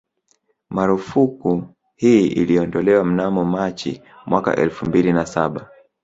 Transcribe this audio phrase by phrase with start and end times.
[0.69, 1.63] Marufuku
[1.95, 5.69] hii iliondolewa mnamo Machi mwaka elfu mbili na Saba